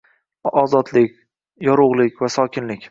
[0.61, 1.13] Ozodlik,
[1.69, 2.79] yorug‘lik va sokinlik.